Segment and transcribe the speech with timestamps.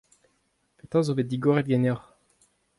[0.77, 2.05] Petra zo bet digoret ganeoc'h?